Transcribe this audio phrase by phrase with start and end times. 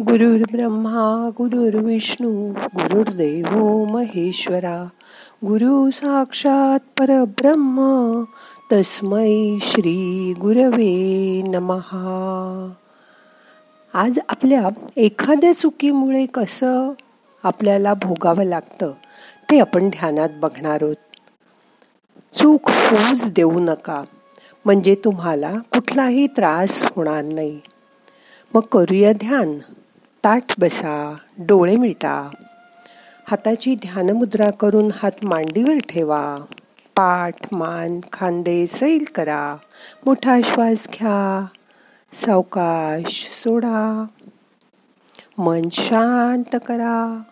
[0.00, 4.88] गुरुर् ब्रह्मा गुरुर्विष्णू गुरुर्देव महेश्वरा
[5.46, 8.22] गुरु साक्षात परब्रह्म
[8.72, 12.72] तस्मै श्री गुरवे नमहा
[13.94, 16.90] आज आपल्या एखाद्या चुकीमुळे कसं
[17.42, 18.92] आपल्याला भोगावं लागतं
[19.50, 20.96] ते आपण ध्यानात बघणार आहोत.
[22.32, 24.02] चूक होऊच देऊ नका.
[24.64, 27.60] म्हणजे तुम्हाला कुठलाही त्रास होणार नाही.
[28.54, 29.58] मग करूया ध्यान.
[30.24, 32.30] ताठ बसा डोळे मिटा.
[33.30, 36.38] हाताची ध्यानमुद्रा करून हात मांडीवर ठेवा.
[36.96, 39.56] पाठ मान खांदे सैल करा.
[40.06, 41.46] मोठा श्वास घ्या.
[42.12, 44.04] सावकाश सोडा.
[45.38, 47.22] मन शांत करा.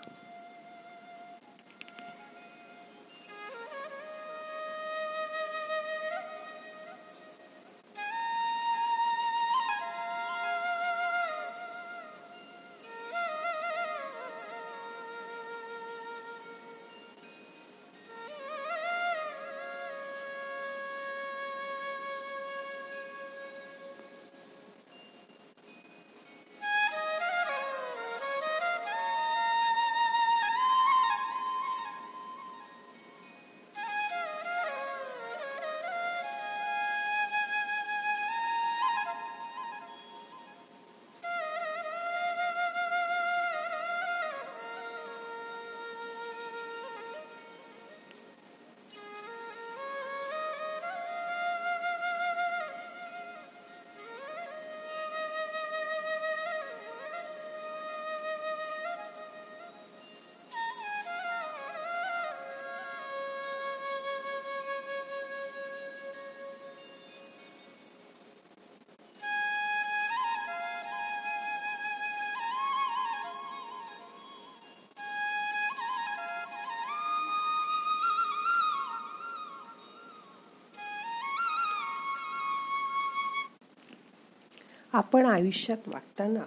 [84.92, 86.40] आपण आयुष्यात वागताना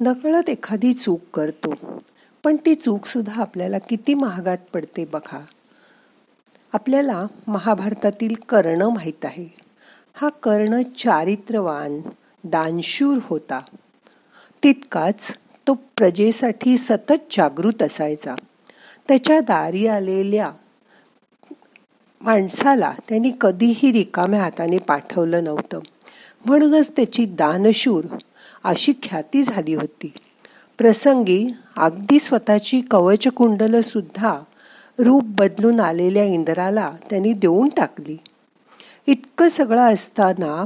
[0.00, 1.98] नकळत एखादी चूक करतो
[2.44, 5.44] पण ती चूकसुद्धा आपल्याला किती महागात पडते बघा.
[6.72, 9.48] आपल्याला महाभारतातील कर्ण माहीत आहे.
[10.14, 12.00] हा कर्ण चारित्रवान
[12.44, 13.60] दानशूर होता.
[14.62, 15.36] तितकाच
[15.66, 18.34] तो प्रजेसाठी सतत जागृत असायचा.
[19.08, 20.52] त्याच्या दारी आलेल्या
[22.20, 25.80] माणसाला त्यांनी कधीही रिकाम्या हाताने पाठवलं नव्हतं.
[26.44, 28.04] म्हणूनच त्याची दानशूर
[28.64, 30.12] अशी ख्याती झाली होती.
[30.78, 33.28] प्रसंगी अगदी स्वतःची कवच
[33.84, 34.40] सुद्धा
[34.98, 38.16] रूप बदलून आलेल्या इंद्राला त्यांनी देऊन टाकली.
[39.06, 40.64] इतकं सगळं असताना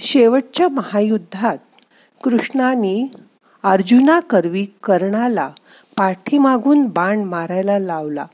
[0.00, 1.58] शेवटच्या महायुद्धात
[2.24, 3.10] कृष्णाने
[3.62, 5.50] अर्जुना करवी कर्णाला
[5.96, 8.26] पाठीमागून बाण मारायला लावला.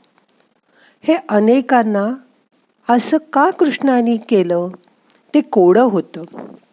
[1.01, 2.13] हे अनेकांना
[2.93, 4.67] असं का कृष्णाने केलं?
[5.33, 6.23] ते कोडं होतं.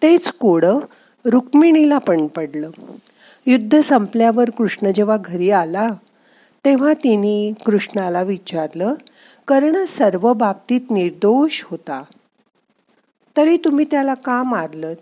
[0.02, 0.78] तेच कोडं
[1.26, 2.70] रुक्मिणीला पण पडलं.
[3.46, 5.88] युद्ध संपल्यावर कृष्ण जेव्हा घरी आला
[6.64, 8.94] तेव्हा तिने कृष्णाला विचारलं
[9.48, 12.02] कर्ण सर्व बाबतीत निर्दोष होता.
[13.36, 14.92] तरी तुम्ही त्याला का मारलं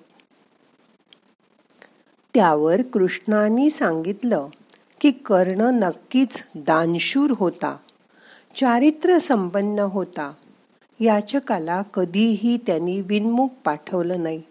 [2.34, 4.46] त्यावर कृष्णाने सांगितलं
[5.00, 7.76] की कर्ण नक्कीच दानशूर होता
[8.56, 10.32] चारित्र्य संपन्न होता.
[11.00, 14.42] याचकाला कधीही त्यांनी विनमुख पाठवलं नाही.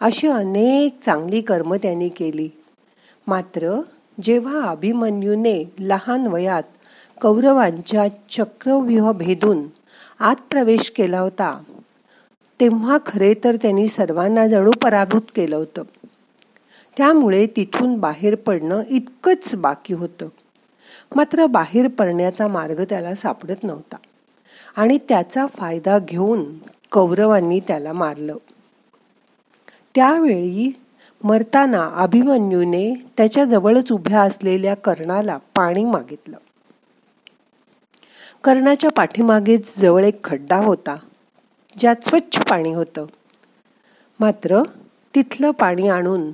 [0.00, 2.48] अशी अनेक चांगली कर्म त्यांनी केली.
[3.26, 3.80] मात्र
[4.22, 6.62] जेव्हा अभिमन्यूने लहान वयात
[7.20, 9.62] कौरवांच्या चक्रव्यूह भेदून
[10.20, 11.62] आत प्रवेश केला होता
[12.60, 15.82] तेव्हा खरे तर त्यांनी सर्वांना जणू पराभूत केलं होतं.
[16.96, 20.28] त्यामुळे तिथून बाहेर पडणं इतकंच बाकी होतं.
[21.16, 23.96] मात्र बाहेर पडण्याचा मार्ग त्याला सापडत नव्हता.
[24.78, 26.44] आणि त्याचा फायदा घेऊन
[26.92, 28.36] कौरवांनी त्याला मारलं.
[29.94, 30.80] त्यावेळी
[31.24, 36.36] मरताना अभिमन्यूने त्याच्या जवळच उभ्या असलेल्या कर्णाला पाणी मागितलं.
[38.44, 40.96] कर्णाच्या पाठीमागे जवळ एक खड्डा होता
[41.78, 43.06] ज्यात स्वच्छ पाणी होतं.
[44.20, 44.62] मात्र
[45.14, 46.32] तिथलं पाणी आणून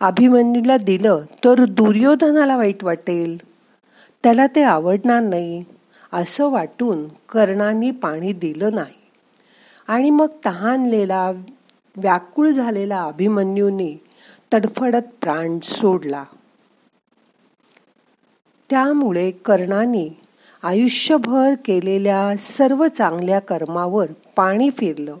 [0.00, 3.38] अभिमन्यूला दिलं तर दुर्योधनाला वाईट वाटेल.
[4.22, 5.64] त्याला ते आवडणार नाही.
[6.12, 8.94] असं वाटून कर्णाने पाणी दिलं नाही.
[9.86, 11.30] आणि मग तहानलेला
[11.96, 14.04] व्याकुळ झालेला अभिमन्यूने
[14.52, 16.24] तडफडत प्राण सोडला.
[18.70, 20.20] त्यामुळे कर्णाने
[20.62, 24.06] आयुष्यभर केलेल्या सर्व चांगल्या कर्मावर
[24.36, 25.16] पाणी फिरलं.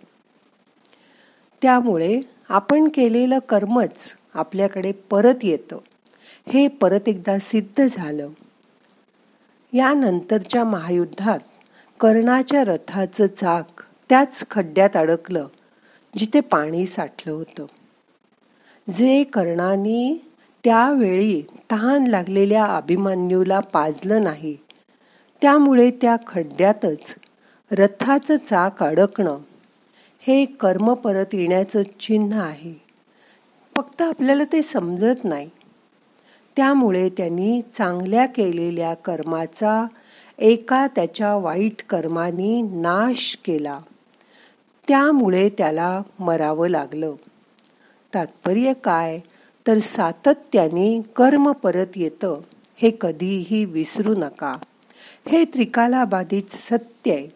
[1.62, 5.78] त्यामुळे आपण केलेलं कर्मच आपल्याकडे परत येतं.
[6.48, 8.28] हे परत एकदा सिद्ध झालं.
[9.72, 11.38] यानंतरच्या महायुद्धात
[12.00, 15.46] कर्णाच्या रथाचं चाक त्याच खड्ड्यात अडकलं
[16.16, 17.66] जिथे पाणी साठलं होतं.
[18.90, 20.26] जे कर्णाने
[20.64, 21.42] त्यावेळी
[21.72, 24.56] तहान लागलेल्या अभिमन्यूला पाजलं नाही
[25.42, 27.14] त्यामुळे त्या खड्ड्यातच
[27.72, 29.38] रथाचं चाक अडकणं
[30.20, 32.74] हे कर्म परत येण्याचं चिन्ह आहे.
[33.76, 35.50] फक्त आपल्याला ते समजत नाही.
[36.58, 39.86] त्यामुळे त्यांनी चांगल्या केलेल्या कर्माचा
[40.38, 43.80] एका त्याच्या वाईट कर्माने नाश केला.
[44.88, 47.12] त्यामुळे त्याला मरावं लागलं.
[48.14, 49.18] तात्पर्य काय?
[49.66, 52.40] तर सातत्याने कर्म परत येतं
[52.76, 54.56] हे कधीही विसरू नका.
[55.26, 57.26] हे त्रिकाला बाधित सत्य आहे.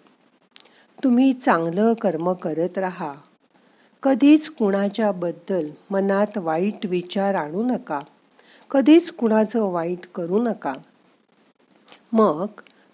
[1.04, 3.14] तुम्ही चांगलं कर्म करत राहा.
[4.02, 8.00] कधीच कुणाच्याबद्दल मनात वाईट विचार आणू नका.
[8.72, 10.72] कधीच कुणाचं वाईट करू नका.
[12.12, 12.46] मग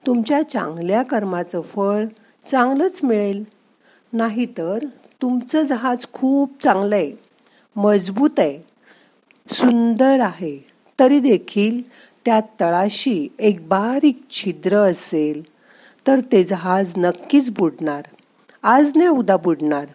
[0.06, 2.04] तुमच्या चांगल्या कर्माचं फळ
[2.50, 3.44] चांगलंच मिळेल.
[4.12, 4.84] नाहीतर
[5.22, 7.12] तुमचं जहाज खूप चांगलं आहे
[7.76, 8.58] मजबूत आहे
[9.54, 10.56] सुंदर आहे
[10.98, 11.80] तरी देखील
[12.24, 15.42] त्या तळाशी एक बारीक छिद्र असेल
[16.06, 18.02] तर ते जहाज नक्कीच बुडणार
[18.62, 19.86] आज नाही उद्या बुडणार.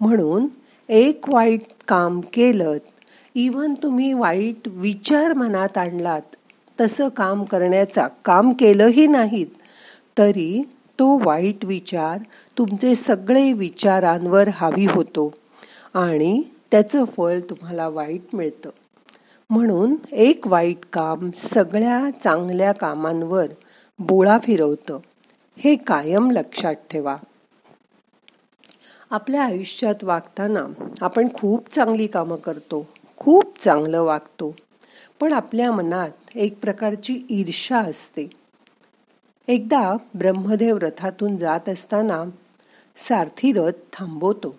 [0.00, 0.46] म्हणून
[0.88, 2.76] एक वाईट काम केलं
[3.40, 6.22] इवन तुम्ही वाईट विचार मनात आणलात
[6.80, 9.46] तसं काम करण्याचा काम केलंही नाहीत
[10.18, 10.62] तरी
[10.98, 12.18] तो वाईट विचार
[12.58, 15.34] तुमचे सगळे विचारांवर हावी होतो
[15.94, 18.70] आणि त्याचं फळ तुम्हाला वाईट मिळतं.
[19.50, 23.46] म्हणून एक वाईट काम सगळ्या चांगल्या कामांवर
[23.98, 24.98] बोळा फिरवतं.
[25.56, 27.16] हे कायम लक्षात ठेवा.
[29.10, 30.60] आपल्या आयुष्यात वागताना
[31.00, 32.88] आपण खूप चांगली कामं करतो.
[33.20, 34.56] खूप चांगलं वागतो.
[35.20, 38.30] पण आपल्या मनात एक प्रकारची ईर्षा असते.
[39.48, 42.24] एकदा ब्रह्मदेव रथातून जात असताना
[42.96, 44.56] सारथी रथ थांबवतो.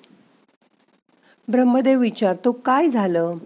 [1.48, 3.38] ब्रह्मदेव विचारतो काय झालं?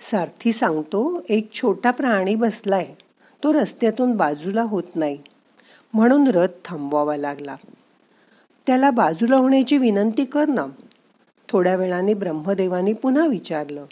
[0.00, 2.94] सारथी सांगतो एक छोटा प्राणी बसलाय.
[3.44, 5.18] तो रस्त्यातून बाजूला होत नाही.
[5.94, 7.56] म्हणून रथ थांबवावा लागला.
[8.66, 10.66] त्याला बाजूला होण्याची विनंती कर ना.
[11.52, 13.84] थोड्या वेळाने ब्रह्मदेवाने पुन्हा विचारलं.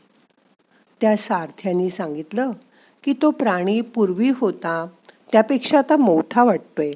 [1.01, 2.51] त्या सारथ्याने सांगितलं
[3.05, 4.87] की तो प्राणी पूर्वी होता
[5.33, 6.93] त्यापेक्षा आता मोठा वाटतोय.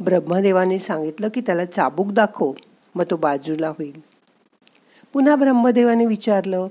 [0.00, 2.52] ब्रह्मदेवाने सांगितलं की त्याला चाबूक दाखव
[2.94, 4.00] मग तो बाजूला होईल.
[5.12, 6.66] पुन्हा ब्रह्मदेवाने विचारलं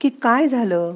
[0.00, 0.94] की काय झालं?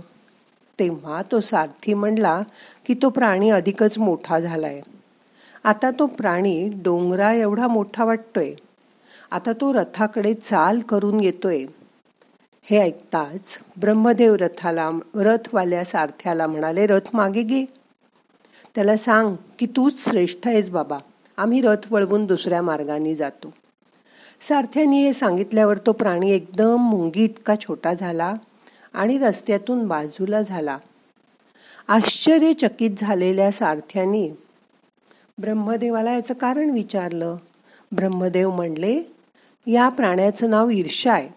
[0.79, 2.43] तेव्हा तो सारथी म्हणला
[2.87, 4.81] की तो प्राणी अधिकच मोठा झालाय.
[5.65, 8.55] आता तो प्राणी डोंगरा एवढा मोठा वाटतोय.
[9.33, 11.65] आता तो रथाकडे चाल करून येतोय.
[12.63, 17.65] हे ऐकताच ब्रह्मदेव रथाला रथवाल्या सारथ्याला म्हणाले रथ मागे गे
[18.75, 20.99] त्याला सांग की तूच श्रेष्ठ आहेस बाबा.
[21.37, 23.53] आम्ही रथ वळवून दुसऱ्या मार्गाने जातो.
[24.41, 28.35] सारथ्याने हे सांगितल्यावर तो प्राणी एकदम मुंगी इतका छोटा झाला
[28.93, 30.79] आणि रस्त्यातून बाजूला झाला.
[31.89, 34.29] आश्चर्यचकित झालेल्या सारथ्याने
[35.39, 37.37] ब्रह्मदेवाला याचं कारण विचारलं.
[37.93, 39.01] ब्रह्मदेव म्हणले
[39.67, 41.29] या प्राण्याचं नाव ईर्षा आहे.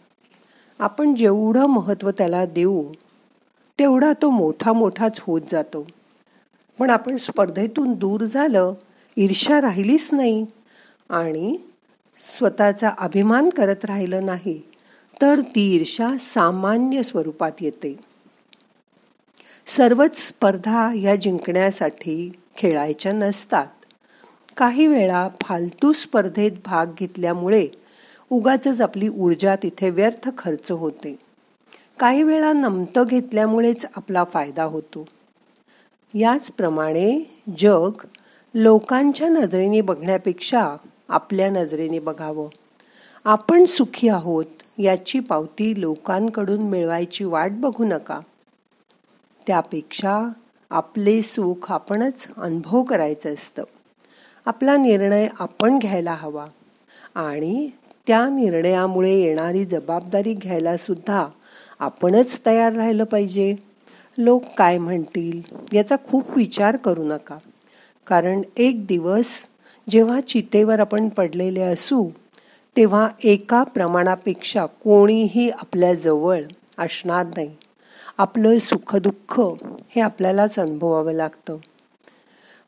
[0.79, 2.91] आपण जेवढं महत्त्व त्याला देऊ
[3.79, 5.87] तेवढा तो मोठा मोठाच होत जातो.
[6.79, 8.73] पण आपण स्पर्धेतून दूर झालं
[9.17, 10.45] ईर्षा राहिलीच नाही
[11.09, 11.57] आणि
[12.21, 14.61] स्वतःचा अभिमान करत राहिलं नाही
[15.21, 17.99] तर ती ईर्षा सामान्य स्वरूपात येते.
[19.65, 23.67] सर्वच स्पर्धा ह्या जिंकण्यासाठी खेळायच्या नसतात.
[24.57, 27.67] काही वेळा फालतू स्पर्धेत भाग घेतल्यामुळे
[28.31, 31.19] उगाच आपली ऊर्जा तिथे व्यर्थ खर्च होते.
[31.99, 35.07] काही वेळा नमतं घेतल्यामुळेच आपला फायदा होतो.
[36.13, 37.91] याचप्रमाणे जग
[38.53, 40.75] लोकांच्या नजरेने बघण्यापेक्षा
[41.09, 42.47] आपल्या नजरेने बघावं.
[43.23, 44.45] आपण सुखी आहोत
[44.77, 48.19] याची पावती लोकांकडून मिळवायची वाट बघू नका.
[49.47, 50.29] त्यापेक्षा
[50.69, 53.63] आपले सुख आपणच अनुभव करायचं असतं.
[54.45, 56.45] आपला निर्णय आपण घ्यायला हवा.
[57.15, 57.69] आणि
[58.07, 61.27] त्या निर्णयामुळे येणारी जबाबदारी घ्यायला सुद्धा
[61.79, 63.55] आपणच तयार राहिलं पाहिजे.
[64.17, 65.41] लोक काय म्हणतील
[65.73, 67.37] याचा खूप विचार करू नका.
[68.07, 69.45] कारण एक दिवस
[69.89, 72.09] जेव्हा चितेवर आपण पडलेले असू
[72.77, 76.41] तेव्हा एका प्रमाणापेक्षा कोणीही आपल्याजवळ
[76.77, 77.55] असणार नाही.
[78.17, 79.41] आपलं सुखदुःख
[79.89, 81.57] हे आपल्यालाच अनुभवावं लागतं.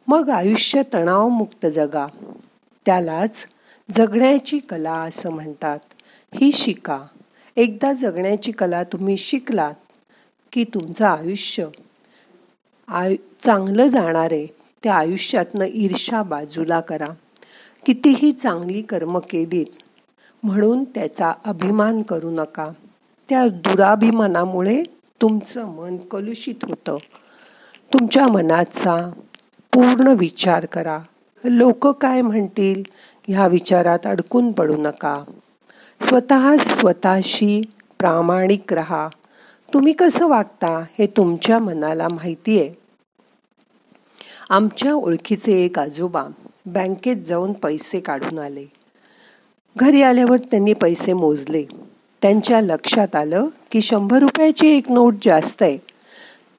[0.08, 2.08] मग आयुष्य तणावमुक्त जगा.
[2.86, 3.48] त्यालाच
[3.92, 5.80] जगण्याची कला असं म्हणतात.
[6.34, 7.00] ही शिका.
[7.56, 9.74] एकदा जगण्याची कला तुम्ही शिकलात
[10.52, 11.68] की तुमचं आयुष्य
[12.88, 13.16] आयु
[13.46, 14.48] चांगलं जाणारे
[14.84, 17.08] त्या आयुष्यातनं ईर्षा बाजूला करा.
[17.86, 19.66] कितीही चांगली कर्म केलीत
[20.44, 22.70] म्हणून त्याचा अभिमान करू नका.
[23.30, 24.84] त्या दुराभिमानामुळे
[25.22, 26.98] तुमचं मन कलुषित होतं.
[27.94, 29.10] तुमच्या मनाचा
[29.74, 31.00] पूर्ण विचार करा.
[31.50, 32.84] लोक काय म्हणतील?
[33.28, 35.24] ह्या विचारात अडकून पडू नका.
[36.02, 37.62] स्वतः स्वतःशी
[38.00, 39.10] प्रामाणिक रहा.
[39.74, 42.74] तुम्ही कसं वागता हे तुमच्या मनाला माहिती आहे
[44.50, 46.24] आमच्या ओळखीचे एक आजोबा
[46.66, 48.66] बँकेत जाऊन पैसे काढून आले.
[49.78, 51.64] घरी आल्यावर त्यांनी पैसे मोजले.
[52.22, 55.78] त्यांच्या लक्षात आलं की शंभर रुपयाची एक नोट जास्त आहे.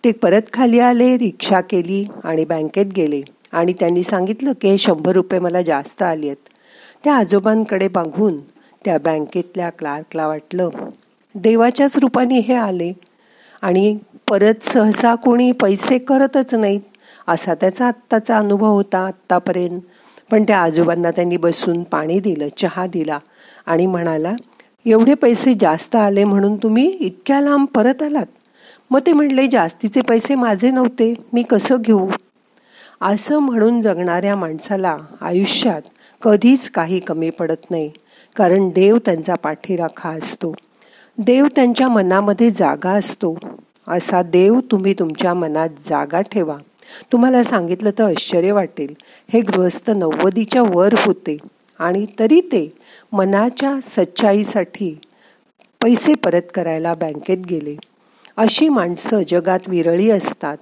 [0.04, 3.22] ते परत खाली आले रिक्षा केली आणि बँकेत गेले.
[3.52, 6.48] आणि त्यांनी सांगितलं की शंभर रुपये मला जास्त आली आहेत
[7.04, 8.38] त्या आजोबांकडे बघून
[8.84, 10.68] त्या बँकेतल्या क्लार्कला वाटलं
[11.34, 12.92] देवाच्याच रूपाने हे आले
[13.62, 13.96] आणि
[14.30, 16.80] परत सहसा कोणी पैसे करतच नाहीत
[17.28, 19.80] असा त्याचा आत्ताचा अनुभव होता आत्तापर्यंत.
[20.30, 23.18] पण त्या आजोबांना त्यांनी बसून पाणी दिलं चहा दिला
[23.66, 24.32] आणि म्हणाला
[24.86, 28.26] एवढे पैसे जास्त आले म्हणून तुम्ही इतक्या लांब परत आलात.
[28.90, 32.08] मग ते म्हणले जास्तीचे पैसे माझे नव्हते मी कसं घेऊ?
[33.00, 35.82] असं म्हणून जगणाऱ्या माणसाला आयुष्यात
[36.22, 37.90] कधीच काही कमी पडत नाही
[38.36, 40.54] कारण देव त्यांचा पाठीराखा असतो.
[41.18, 43.38] देव त्यांच्या मनामध्ये जागा असतो.
[43.88, 46.56] असा देव तुम्ही तुमच्या मनात जागा ठेवा.
[47.12, 48.94] तुम्हाला सांगितलं तर आश्चर्य वाटेल.
[49.32, 51.36] हे गृहस्थ नव्वदीच्या वर होते
[51.78, 52.72] आणि तरी ते
[53.12, 55.00] मनाच्या सच्चाईसाठी
[55.82, 57.76] पैसे परत करायला बँकेत गेले.
[58.36, 60.56] अशी माणसं जगात विरळी असतात.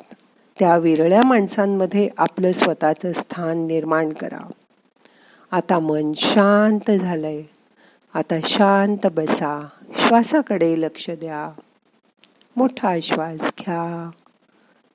[0.58, 4.50] त्या विरळ्या माणसांमध्ये आपलं स्वतःचं स्थान निर्माण करा
[5.50, 7.42] आता मन शांत झालंय.
[8.14, 9.68] आता शांत बसा.
[9.98, 11.60] श्वासाकडे लक्ष द्या.
[12.56, 14.10] मोठा श्वास घ्या.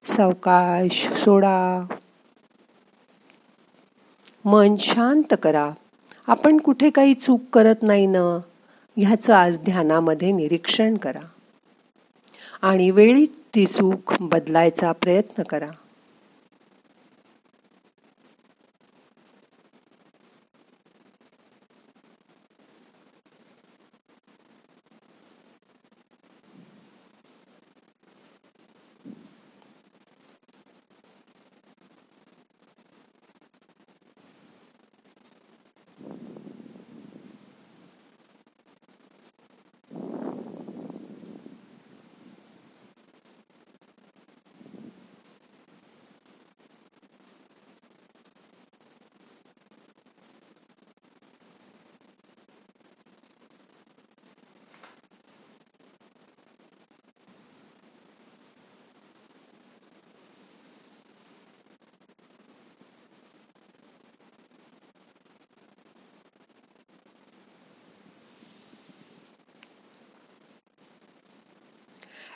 [0.06, 1.86] सावकाश सोडा.
[4.46, 5.72] मन शांत करा.
[6.28, 8.40] आपण कुठे काही चूक करत नाही ना
[8.98, 11.22] ह्याचं आज ध्यानामध्ये निरीक्षण करा.
[12.62, 15.68] आणि वेळी ती चूक बदलायचा प्रयत्न करा.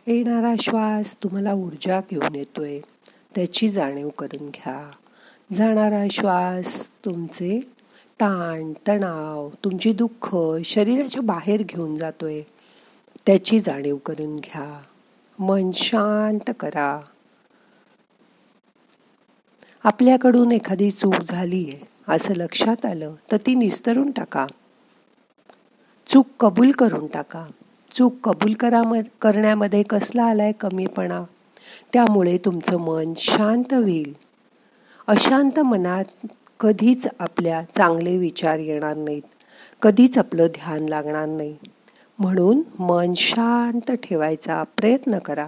[0.07, 2.79] येणारा श्वास तुम्हाला ऊर्जा घेऊन येतोय.
[3.35, 4.91] त्याची जाणीव करून घ्या.
[5.53, 7.59] जाणारा श्वास तुमचे
[8.21, 12.41] ताण तणाव तुमची दुःख शरीराच्या बाहेर घेऊन जातोय.
[13.25, 14.81] त्याची जाणीव करून घ्या.
[15.39, 17.01] मन शांत करा.
[19.83, 24.47] आपल्याकडून एखादी चूक झाली आहे असं लक्षात आलं तर ती निस्तरून टाका.
[26.07, 27.47] चूक कबूल करून टाका.
[27.95, 28.81] चूक कबूल करा
[29.21, 31.23] करण्यामध्ये कसला आलाय कमीपणा?
[31.93, 34.15] त्यामुळे तुमचं मन शांत होईल.
[35.07, 36.27] अशांत मनात
[36.59, 39.21] कधीच आपल्या चांगले विचार येणार नाहीत.
[39.81, 41.57] कधीच आपलं ध्यान लागणार नाही.
[42.19, 45.47] म्हणून मन शांत ठेवायचा प्रयत्न करा.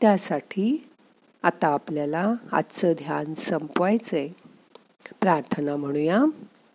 [0.00, 0.88] त्यासाठी
[1.42, 4.28] आता आपल्याला आजचं ध्यान संपवायचंय.
[5.20, 6.22] प्रार्थना म्हणूया.